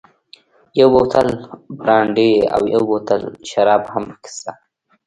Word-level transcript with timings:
یو 0.79 0.89
بوتل 0.93 1.27
برانډي 1.79 2.31
او 2.55 2.61
یو 2.73 2.81
بوتل 2.89 3.21
شراب 3.49 3.83
هم 3.93 4.03
پکې 4.11 4.29
شته. 4.35 4.51